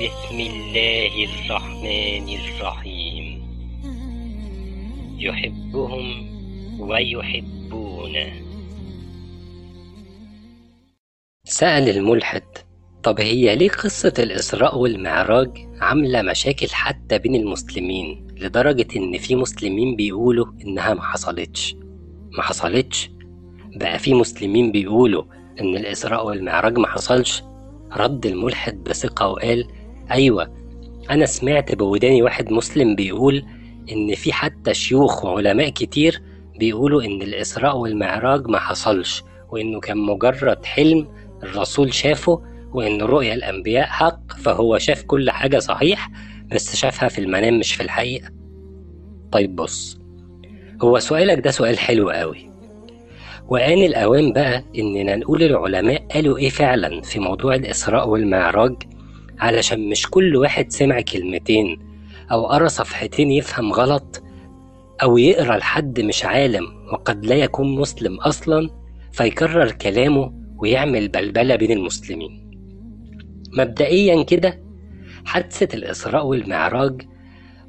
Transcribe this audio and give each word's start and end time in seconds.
بسم 0.00 0.40
الله 0.40 1.24
الرحمن 1.24 2.28
الرحيم. 2.28 3.24
يحبهم 5.18 6.06
ويحبونه. 6.80 8.32
سأل 11.44 11.88
الملحد 11.88 12.42
طب 13.02 13.20
هي 13.20 13.56
ليه 13.56 13.68
قصة 13.70 14.12
الإسراء 14.18 14.78
والمعراج 14.78 15.50
عاملة 15.80 16.22
مشاكل 16.22 16.68
حتى 16.70 17.18
بين 17.18 17.34
المسلمين 17.34 18.26
لدرجة 18.36 18.86
إن 18.96 19.18
في 19.18 19.34
مسلمين 19.34 19.96
بيقولوا 19.96 20.46
إنها 20.66 20.94
ما 20.94 21.02
حصلتش؟ 21.02 21.76
ما 22.36 22.42
حصلتش؟ 22.42 23.10
بقى 23.76 23.98
في 23.98 24.14
مسلمين 24.14 24.72
بيقولوا 24.72 25.24
إن 25.60 25.76
الإسراء 25.76 26.26
والمعراج 26.26 26.78
ما 26.78 26.86
حصلش؟ 26.86 27.42
رد 27.96 28.26
الملحد 28.26 28.84
بثقة 28.84 29.28
وقال 29.28 29.64
أيوة 30.10 30.54
أنا 31.10 31.26
سمعت 31.26 31.74
بوداني 31.74 32.22
واحد 32.22 32.52
مسلم 32.52 32.94
بيقول 32.96 33.44
إن 33.92 34.14
في 34.14 34.32
حتى 34.32 34.74
شيوخ 34.74 35.24
وعلماء 35.24 35.68
كتير 35.68 36.22
بيقولوا 36.58 37.02
إن 37.02 37.22
الإسراء 37.22 37.76
والمعراج 37.76 38.46
ما 38.48 38.58
حصلش 38.58 39.22
وإنه 39.50 39.80
كان 39.80 39.96
مجرد 39.98 40.64
حلم 40.64 41.08
الرسول 41.42 41.94
شافه 41.94 42.42
وإن 42.72 43.02
رؤيا 43.02 43.34
الأنبياء 43.34 43.86
حق 43.86 44.32
فهو 44.32 44.78
شاف 44.78 45.02
كل 45.02 45.30
حاجة 45.30 45.58
صحيح 45.58 46.10
بس 46.52 46.76
شافها 46.76 47.08
في 47.08 47.18
المنام 47.18 47.58
مش 47.58 47.74
في 47.74 47.82
الحقيقة. 47.82 48.28
طيب 49.32 49.56
بص 49.56 49.98
هو 50.82 50.98
سؤالك 50.98 51.38
ده 51.44 51.50
سؤال 51.50 51.78
حلو 51.78 52.10
قوي. 52.10 52.50
وآن 53.48 53.78
الأوان 53.84 54.32
بقى 54.32 54.64
إننا 54.78 55.16
نقول 55.16 55.42
العلماء 55.42 56.06
قالوا 56.14 56.38
إيه 56.38 56.48
فعلا 56.48 57.00
في 57.02 57.18
موضوع 57.18 57.54
الإسراء 57.54 58.08
والمعراج؟ 58.08 58.74
علشان 59.40 59.88
مش 59.88 60.06
كل 60.10 60.36
واحد 60.36 60.72
سمع 60.72 61.00
كلمتين 61.00 61.78
أو 62.32 62.46
قرأ 62.46 62.68
صفحتين 62.68 63.30
يفهم 63.30 63.72
غلط 63.72 64.22
أو 65.02 65.18
يقرأ 65.18 65.56
لحد 65.56 66.00
مش 66.00 66.24
عالم 66.24 66.64
وقد 66.92 67.26
لا 67.26 67.34
يكون 67.34 67.74
مسلم 67.74 68.20
أصلا 68.20 68.70
فيكرر 69.12 69.70
كلامه 69.70 70.32
ويعمل 70.58 71.08
بلبلة 71.08 71.56
بين 71.56 71.72
المسلمين. 71.72 72.50
مبدئيا 73.58 74.22
كده 74.22 74.60
حادثة 75.24 75.76
الإسراء 75.76 76.26
والمعراج 76.26 77.02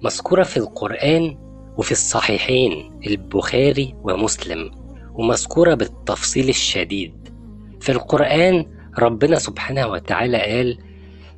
مذكورة 0.03 0.43
في 0.43 0.57
القرآن 0.57 1.37
وفي 1.77 1.91
الصحيحين 1.91 2.99
البخاري 3.07 3.95
ومسلم 4.03 4.71
ومذكورة 5.13 5.73
بالتفصيل 5.73 6.49
الشديد. 6.49 7.13
في 7.79 7.91
القرآن 7.91 8.65
ربنا 8.99 9.35
سبحانه 9.39 9.87
وتعالى 9.87 10.37
قال 10.37 10.77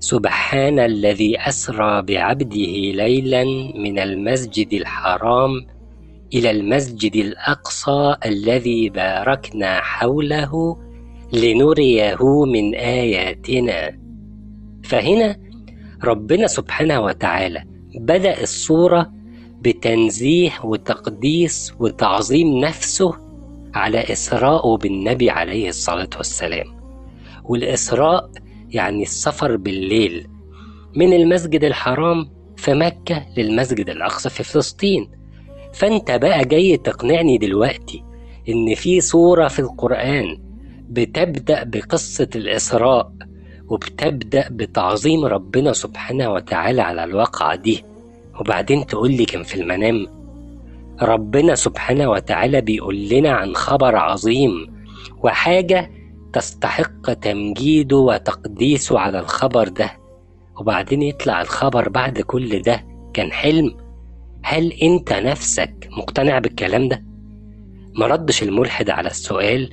سبحان 0.03 0.79
الذي 0.79 1.39
أسرى 1.39 2.01
بعبده 2.01 2.73
ليلا 3.03 3.43
من 3.75 3.99
المسجد 3.99 4.73
الحرام 4.73 5.51
إلى 6.33 6.51
المسجد 6.51 7.15
الأقصى 7.15 8.15
الذي 8.25 8.89
باركنا 8.89 9.81
حوله 9.81 10.77
لنريه 11.33 12.45
من 12.45 12.75
آياتنا. 12.75 13.99
فهنا 14.83 15.37
ربنا 16.03 16.47
سبحانه 16.47 17.01
وتعالى 17.01 17.63
بدأ 17.95 18.41
الصورة 18.43 19.13
بتنزيه 19.61 20.51
وتقديس 20.63 21.73
وتعظيم 21.79 22.57
نفسه 22.57 23.13
على 23.73 23.99
إسراءه 24.11 24.77
بالنبي 24.77 25.29
عليه 25.29 25.69
الصلاة 25.69 26.09
والسلام. 26.17 26.67
والإسراء 27.43 28.29
يعني 28.73 29.03
السفر 29.03 29.55
بالليل 29.57 30.27
من 30.95 31.13
المسجد 31.13 31.63
الحرام 31.63 32.29
في 32.57 32.73
مكة 32.73 33.25
للمسجد 33.38 33.89
الأقصى 33.89 34.29
في 34.29 34.43
فلسطين. 34.43 35.09
فأنت 35.73 36.11
بقى 36.11 36.45
جاي 36.45 36.78
تقنعني 36.78 37.38
دلوقتي 37.38 38.03
إن 38.50 38.75
في 38.75 39.01
صورة 39.01 39.47
في 39.47 39.59
القرآن 39.59 40.38
بتبدأ 40.89 41.63
بقصة 41.63 42.28
الإسراء 42.35 43.11
وبتبدأ 43.67 44.47
بتعظيم 44.51 45.25
ربنا 45.25 45.73
سبحانه 45.73 46.29
وتعالى 46.34 46.81
على 46.81 47.03
الواقعة 47.03 47.55
دي. 47.55 47.84
وبعدين 48.40 48.85
تقول 48.85 49.11
لي 49.11 49.25
كان 49.25 49.44
في 49.44 49.61
المنام 49.61 50.07
ربنا 51.01 51.55
سبحانه 51.55 52.09
وتعالى 52.09 52.61
بيقول 52.61 53.09
لنا 53.09 53.29
عن 53.31 53.55
خبر 53.55 53.95
عظيم 53.95 54.73
وحاجة 55.23 55.91
تستحق 56.33 57.13
تمجيده 57.13 57.97
وتقديسه 57.97 58.99
على 58.99 59.19
الخبر 59.19 59.67
ده. 59.67 59.91
وبعدين 60.59 61.01
يطلع 61.01 61.41
الخبر 61.41 61.89
بعد 61.89 62.21
كل 62.21 62.61
ده 62.61 62.85
كان 63.13 63.31
حلم. 63.31 63.77
هل 64.43 64.72
انت 64.73 65.13
نفسك 65.13 65.89
مقتنع 65.97 66.39
بالكلام 66.39 66.88
ده؟ 66.88 67.03
ما 67.95 68.07
ردش 68.07 68.43
الملحد 68.43 68.89
على 68.89 69.07
السؤال 69.07 69.69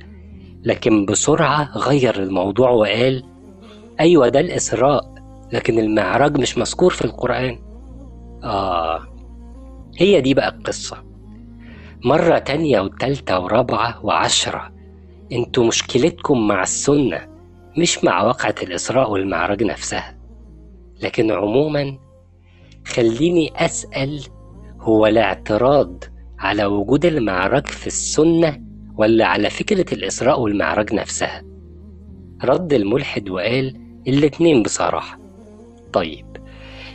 لكن 0.63 1.05
بسرعة 1.05 1.77
غير 1.77 2.23
الموضوع 2.23 2.69
وقال 2.69 3.23
أيوة 3.99 4.29
ده 4.29 4.39
الإسراء 4.39 5.11
لكن 5.53 5.79
المعراج 5.79 6.37
مش 6.39 6.57
مذكور 6.57 6.91
في 6.93 7.05
القرآن. 7.05 7.59
آه 8.43 8.99
هي 9.97 10.21
دي 10.21 10.33
بقى 10.33 10.49
القصة. 10.49 10.97
مرة 12.05 12.37
تانية 12.37 12.79
وتالتة 12.79 13.39
ورابعة 13.39 14.05
وعشرة 14.05 14.71
أنتوا 15.31 15.63
مشكلتكم 15.67 16.47
مع 16.47 16.63
السنة 16.63 17.27
مش 17.77 18.03
مع 18.03 18.23
واقعة 18.23 18.55
الإسراء 18.63 19.11
والمعراج 19.11 19.63
نفسها. 19.63 20.17
لكن 21.03 21.31
عموما 21.31 21.97
خليني 22.87 23.51
أسأل 23.55 24.23
هو 24.79 25.07
الاعتراض 25.07 26.03
على 26.39 26.65
وجود 26.65 27.05
المعراج 27.05 27.67
في 27.67 27.87
السنة 27.87 28.61
ولا 28.97 29.25
على 29.25 29.49
فكرة 29.49 29.93
الإسراء 29.93 30.39
والمعراج 30.39 30.93
نفسها؟ 30.93 31.43
رد 32.43 32.73
الملحد 32.73 33.29
وقال 33.29 33.77
الاتنين 34.07 34.63
بصراحة. 34.63 35.19
طيب 35.93 36.25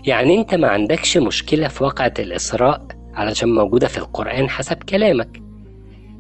يعني 0.07 0.39
انت 0.39 0.55
ما 0.55 0.69
عندكش 0.69 1.17
مشكلة 1.19 1.69
في 1.69 1.85
واقعة 1.85 2.15
الإسراء 2.19 2.87
علشان 3.15 3.55
موجودة 3.55 3.89
في 3.89 3.99
القرآن 3.99 4.51
حسب 4.51 4.77
كلامك. 4.77 5.46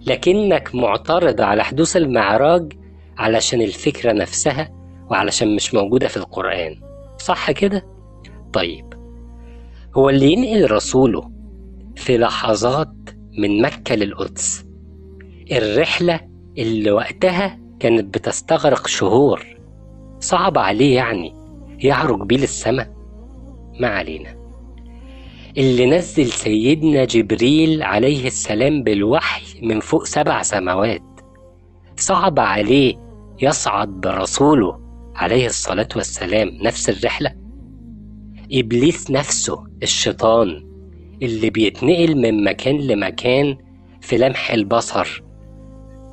لكنك 0.07 0.75
معترض 0.75 1.41
على 1.41 1.65
حدوث 1.65 1.97
المعراج 1.97 2.73
علشان 3.19 3.61
الفكرة 3.63 4.13
نفسها 4.13 4.69
وعلشان 5.11 5.57
مش 5.57 5.75
موجودة 5.75 6.09
في 6.09 6.17
القرآن. 6.17 6.77
صح 7.19 7.51
كده؟ 7.51 7.87
طيب 8.53 8.95
هو 9.97 10.11
اللي 10.11 10.33
ينقل 10.33 10.71
رسوله 10.71 11.31
في 11.97 12.19
لحظات 12.19 12.95
من 13.39 13.63
مكة 13.63 13.95
للقدس. 13.95 14.65
الرحلة 15.53 16.21
اللي 16.59 16.91
وقتها 16.91 17.59
كانت 17.81 18.15
بتستغرق 18.19 18.87
شهور. 18.87 19.57
صعب 20.21 20.59
عليه 20.59 20.97
يعني 20.97 21.35
يعرج 21.79 22.27
بيه 22.27 22.37
للسماء. 22.37 22.93
ما 23.81 23.89
علينا. 23.89 24.46
اللي 25.59 25.87
نزل 25.87 26.27
سيدنا 26.27 27.05
جبريل 27.05 27.83
عليه 27.83 28.27
السلام 28.27 28.83
بالوحي 28.83 29.61
من 29.63 29.81
فوق 29.81 30.05
سبع 30.05 30.43
سماوات. 30.43 31.03
صعب 31.97 32.39
عليه 32.39 32.95
يصعد 33.43 33.89
برسوله 33.89 34.81
عليه 35.15 35.47
الصلاة 35.47 35.89
والسلام. 35.97 36.49
نفس 36.63 36.89
الرحلة. 36.91 37.35
إبليس 38.53 39.11
نفسه 39.11 39.67
الشيطان 39.83 40.67
اللي 41.23 41.51
بيتنقل 41.51 42.17
من 42.17 42.45
مكان 42.45 42.77
لمكان 42.79 43.57
في 44.01 44.19
لمح 44.19 44.51
البصر 44.51 45.23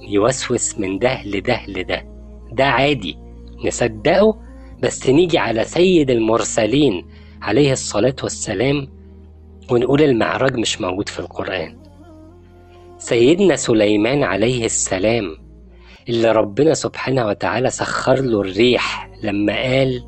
يوسوس 0.07 0.79
من 0.79 0.99
ده 0.99 1.23
لده 1.25 1.61
لده. 1.67 2.05
ده 2.51 2.65
عادي 2.65 3.17
نصدقه 3.65 4.37
بس 4.83 5.09
نيجي 5.09 5.37
على 5.37 5.63
سيد 5.63 6.09
المرسلين 6.09 7.05
عليه 7.41 7.71
الصلاة 7.71 8.15
والسلام 8.23 8.87
ونقول 9.71 10.01
المعراج 10.01 10.57
مش 10.57 10.81
موجود 10.81 11.09
في 11.09 11.19
القرآن. 11.19 11.77
سيدنا 12.97 13.55
سليمان 13.55 14.23
عليه 14.23 14.65
السلام 14.65 15.37
اللي 16.09 16.31
ربنا 16.31 16.73
سبحانه 16.73 17.27
وتعالى 17.27 17.69
سخر 17.69 18.21
له 18.21 18.41
الريح 18.41 19.09
لما 19.23 19.53
قال 19.61 20.03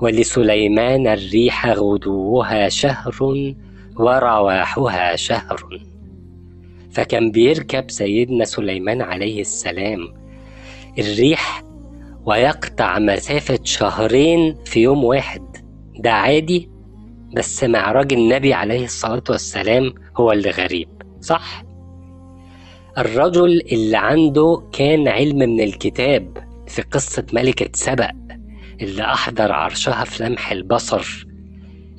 ولسليمان 0.00 1.06
الريح 1.06 1.66
غدوها 1.66 2.68
شهر 2.68 3.14
ورواحها 3.96 5.16
شهر. 5.16 5.80
فكان 6.90 7.30
بيركب 7.30 7.90
سيدنا 7.90 8.44
سليمان 8.44 9.02
عليه 9.02 9.40
السلام 9.40 10.14
الريح 10.98 11.62
ويقطع 12.26 12.98
مسافة 12.98 13.58
شهرين 13.64 14.56
في 14.64 14.80
يوم 14.80 15.04
واحد. 15.04 15.42
ده 15.98 16.12
عادي؟ 16.12 16.73
بس 17.36 17.64
معراج 17.64 18.12
النبي 18.12 18.54
عليه 18.54 18.84
الصلاة 18.84 19.22
والسلام 19.30 19.94
هو 20.16 20.32
اللي 20.32 20.50
غريب 20.50 20.88
صح؟ 21.20 21.64
الرجل 22.98 23.60
اللي 23.72 23.96
عنده 23.96 24.62
كان 24.72 25.08
علم 25.08 25.38
من 25.38 25.60
الكتاب 25.60 26.38
في 26.68 26.82
قصة 26.82 27.26
ملكة 27.32 27.70
سبأ 27.74 28.10
اللي 28.82 29.02
أحضر 29.02 29.52
عرشها 29.52 30.04
في 30.04 30.24
لمح 30.24 30.52
البصر 30.52 31.26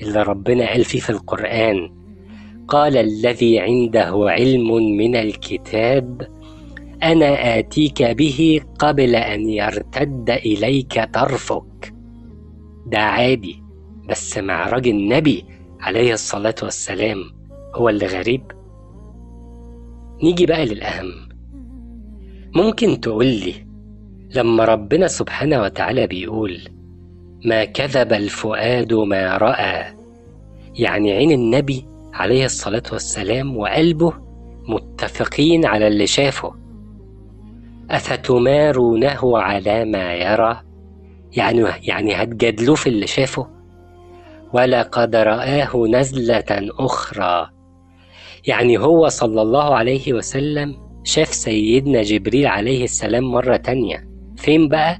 اللي 0.02 0.24
ربنا 0.24 0.68
قال 0.70 0.84
فيه 0.86 1.00
في 1.00 1.10
القرآن 1.10 1.90
قال 2.68 2.98
الذي 2.98 3.60
عنده 3.60 4.26
علم 4.30 4.74
من 4.98 5.16
الكتاب 5.16 6.28
أنا 7.04 7.60
آتيك 7.60 8.04
به 8.04 8.62
قبل 8.80 9.16
أن 9.16 9.50
يرتد 9.50 10.30
إليك 10.30 11.04
طرفك 11.14 11.94
ده 12.88 13.00
عادي 13.00 13.65
بس 14.10 14.38
معراج 14.38 14.88
النبي 14.88 15.46
عليه 15.80 16.14
الصلاة 16.14 16.56
والسلام 16.64 17.18
هو 17.76 17.90
اللي 17.90 18.06
غريب. 18.06 18.52
نيجي 20.24 20.46
بقى 20.46 20.66
للأهم. 20.66 21.12
ممكن 22.56 23.00
تقولي 23.02 23.54
لما 24.36 24.66
ربنا 24.66 25.08
سبحانه 25.08 25.62
وتعالى 25.62 26.08
بيقول 26.08 26.60
ما 27.46 27.66
كذب 27.66 28.14
الفؤاد 28.14 28.94
ما 28.94 29.38
رأى 29.38 29.94
يعني 30.76 31.12
عين 31.12 31.32
النبي 31.32 31.86
عليه 32.14 32.46
الصلاة 32.46 32.84
والسلام 32.92 33.58
وقلبه 33.58 34.14
متفقين 34.68 35.66
على 35.66 35.88
اللي 35.88 36.08
شافه. 36.08 36.54
أفتمارونه 37.90 39.38
على 39.38 39.86
ما 39.86 40.14
يرى؟ 40.14 40.62
يعني 41.38 41.66
يعني 41.84 42.14
هتجادلوه 42.16 42.76
في 42.76 42.90
اللي 42.90 43.08
شافه؟ 43.08 43.48
ولقد 44.54 45.16
رآه 45.16 45.88
نزلة 45.90 46.70
أخرى. 46.80 47.50
يعني 48.48 48.78
هو 48.78 49.08
صلى 49.08 49.42
الله 49.42 49.76
عليه 49.76 50.14
وسلم 50.14 50.76
شاف 51.04 51.34
سيدنا 51.34 52.02
جبريل 52.02 52.48
عليه 52.48 52.84
السلام 52.84 53.24
مرة 53.24 53.56
تانية. 53.58 54.08
فين 54.38 54.68
بقى؟ 54.68 55.00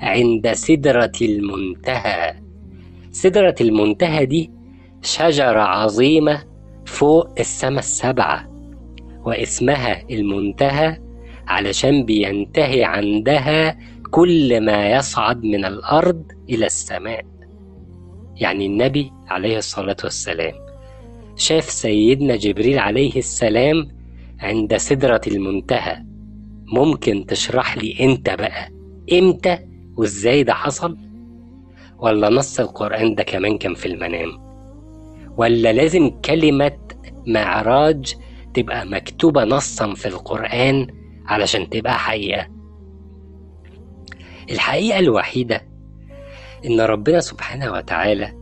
عند 0.00 0.52
سدرة 0.52 1.12
المنتهى. 1.22 2.34
سدرة 3.10 3.54
المنتهى 3.60 4.26
دي 4.26 4.50
شجرة 5.02 5.60
عظيمة 5.60 6.42
فوق 6.86 7.28
السماء 7.40 7.78
السبعة 7.78 8.48
واسمها 9.24 10.02
المنتهى 10.10 10.98
علشان 11.46 12.04
بينتهي 12.04 12.84
عندها 12.84 13.78
كل 14.10 14.60
ما 14.60 14.90
يصعد 14.90 15.44
من 15.44 15.64
الأرض 15.64 16.22
إلى 16.50 16.66
السماء. 16.66 17.24
يعني 18.36 18.66
النبي 18.66 19.12
عليه 19.28 19.58
الصلاة 19.58 19.96
والسلام. 20.04 20.54
شاف 21.36 21.64
سيدنا 21.70 22.36
جبريل 22.36 22.78
عليه 22.78 23.16
السلام 23.16 23.88
عند 24.40 24.76
سدرة 24.76 25.20
المنتهى. 25.26 26.02
ممكن 26.66 27.26
تشرح 27.26 27.76
لي 27.78 27.96
انت 28.00 28.30
بقى؟ 28.30 28.68
إمتى 29.12 29.58
وإزاي 29.96 30.42
ده 30.42 30.54
حصل؟ 30.54 30.96
ولا 31.98 32.28
نص 32.30 32.60
القرآن 32.60 33.14
ده 33.14 33.22
كمان 33.22 33.58
كان 33.58 33.74
في 33.74 33.86
المنام؟ 33.86 34.30
ولا 35.36 35.72
لازم 35.72 36.08
كلمة 36.10 36.72
معراج 37.26 38.14
تبقى 38.54 38.86
مكتوبة 38.86 39.44
نصا 39.44 39.94
في 39.94 40.08
القرآن 40.08 40.86
علشان 41.26 41.70
تبقى 41.70 41.98
حقيقة؟ 41.98 42.46
الحقيقة 44.50 44.98
الوحيدة 44.98 45.62
إن 46.64 46.80
ربنا 46.80 47.20
سبحانه 47.20 47.72
وتعالى 47.72 48.32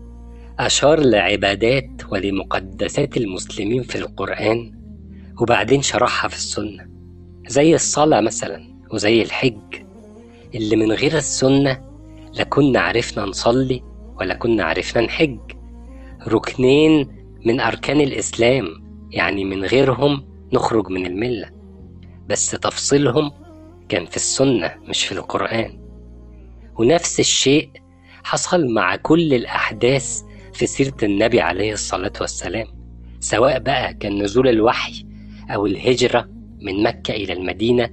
أشار 0.58 1.00
لعبادات 1.00 1.90
ولمقدسات 2.10 3.16
المسلمين 3.16 3.82
في 3.82 3.98
القرآن 3.98 4.72
وبعدين 5.40 5.82
شرحها 5.82 6.28
في 6.28 6.36
السنة 6.36 6.88
زي 7.48 7.74
الصلاة 7.74 8.20
مثلا 8.20 8.74
وزي 8.90 9.22
الحج 9.22 9.74
اللي 10.54 10.76
من 10.76 10.92
غير 10.92 11.16
السنة 11.16 11.80
لكنا 12.34 12.80
عرفنا 12.80 13.24
نصلي 13.24 13.82
ولا 14.20 14.34
كنا 14.34 14.64
عرفنا 14.64 15.02
نحج. 15.02 15.38
ركنين 16.28 17.08
من 17.46 17.60
أركان 17.60 18.00
الإسلام 18.00 18.66
يعني 19.10 19.44
من 19.44 19.64
غيرهم 19.64 20.24
نخرج 20.52 20.88
من 20.90 21.06
الملة 21.06 21.50
بس 22.28 22.50
تفصيلهم 22.50 23.30
كان 23.88 24.06
في 24.06 24.16
السنة 24.16 24.74
مش 24.88 25.04
في 25.06 25.12
القرآن. 25.12 25.78
ونفس 26.78 27.20
الشيء 27.20 27.70
حصل 28.24 28.66
مع 28.74 28.96
كل 28.96 29.34
الأحداث 29.34 30.22
في 30.52 30.66
سيرة 30.66 30.96
النبي 31.02 31.40
عليه 31.40 31.72
الصلاة 31.72 32.12
والسلام 32.20 32.66
سواء 33.20 33.58
بقى 33.58 33.94
كان 33.94 34.22
نزول 34.22 34.48
الوحي 34.48 35.06
أو 35.50 35.66
الهجرة 35.66 36.28
من 36.60 36.82
مكة 36.82 37.12
إلى 37.14 37.32
المدينة 37.32 37.90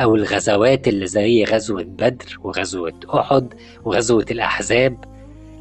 أو 0.00 0.14
الغزوات 0.14 0.88
اللي 0.88 1.06
زي 1.06 1.44
غزوة 1.44 1.82
بدر 1.82 2.36
وغزوة 2.40 3.00
أحد 3.14 3.54
وغزوة 3.84 4.26
الأحزاب 4.30 5.04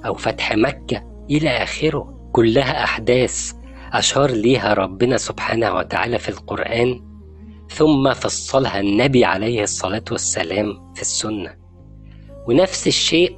أو 0.05 0.13
فتح 0.13 0.55
مكة 0.55 1.03
إلى 1.29 1.49
آخره. 1.49 2.29
كلها 2.31 2.83
أحداث 2.83 3.51
أشار 3.93 4.31
ليها 4.31 4.73
ربنا 4.73 5.17
سبحانه 5.17 5.73
وتعالى 5.75 6.19
في 6.19 6.29
القرآن 6.29 7.01
ثم 7.69 8.13
فصلها 8.13 8.79
النبي 8.79 9.25
عليه 9.25 9.63
الصلاة 9.63 10.03
والسلام 10.11 10.93
في 10.95 11.01
السنة. 11.01 11.55
ونفس 12.47 12.87
الشيء 12.87 13.37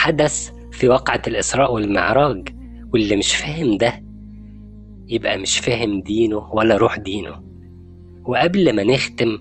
حدث 0.00 0.50
في 0.72 0.88
وقعة 0.88 1.22
الإسراء 1.26 1.72
والمعراج 1.74 2.48
واللي 2.92 3.16
مش 3.16 3.36
فاهم 3.36 3.76
ده 3.76 4.02
يبقى 5.08 5.38
مش 5.38 5.58
فاهم 5.58 6.00
دينه 6.00 6.48
ولا 6.52 6.76
روح 6.76 6.98
دينه. 6.98 7.42
وقبل 8.24 8.72
ما 8.76 8.84
نختم 8.84 9.38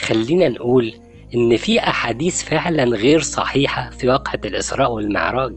خلينا 0.00 0.48
نقول 0.48 0.94
إن 1.34 1.56
في 1.56 1.80
أحاديث 1.80 2.42
فعلا 2.42 2.84
غير 2.84 3.20
صحيحة 3.20 3.90
في 3.90 4.08
وقعة 4.08 4.40
الإسراء 4.44 4.92
والمعراج 4.92 5.54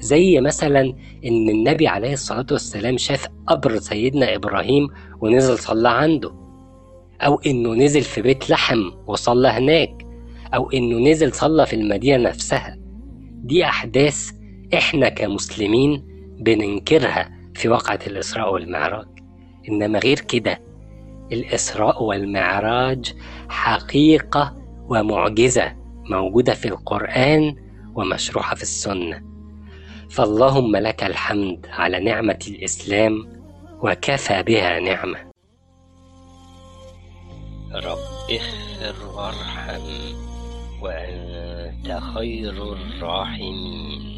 زي 0.00 0.40
مثلا 0.40 0.80
إن 1.24 1.48
النبي 1.48 1.88
عليه 1.88 2.12
الصلاة 2.12 2.46
والسلام 2.50 2.96
شاف 2.98 3.26
قبر 3.46 3.76
سيدنا 3.78 4.34
إبراهيم 4.34 4.88
ونزل 5.20 5.58
صلى 5.58 5.88
عنده 5.88 6.32
أو 7.20 7.40
إنه 7.46 7.74
نزل 7.74 8.02
في 8.02 8.22
بيت 8.22 8.50
لحم 8.50 8.90
وصلى 9.06 9.48
هناك 9.48 10.06
أو 10.54 10.70
إنه 10.70 11.10
نزل 11.10 11.32
صلى 11.32 11.66
في 11.66 11.76
المدينة 11.76 12.28
نفسها. 12.28 12.83
دي 13.44 13.64
أحداث 13.64 14.30
إحنا 14.74 15.08
كمسلمين 15.08 16.04
بننكرها 16.40 17.30
في 17.54 17.68
وقعة 17.68 17.98
الإسراء 18.06 18.52
والمعراج. 18.52 19.06
إنما 19.68 19.98
غير 19.98 20.20
كده 20.20 20.60
الإسراء 21.32 22.02
والمعراج 22.02 23.14
حقيقة 23.48 24.56
ومعجزة 24.88 25.76
موجودة 26.10 26.54
في 26.54 26.68
القرآن 26.68 27.56
ومشروحة 27.94 28.54
في 28.56 28.62
السنة. 28.62 29.22
فاللهم 30.10 30.76
لك 30.76 31.04
الحمد 31.04 31.66
على 31.70 32.00
نعمة 32.00 32.38
الإسلام 32.48 33.28
وكفى 33.82 34.42
بها 34.42 34.80
نعمة. 34.80 35.18
رب 37.74 38.30
اغفر 38.30 39.16
وارحم. 39.16 40.33
وأنت 40.84 42.00
خير 42.14 42.72
الراحمين. 42.72 44.13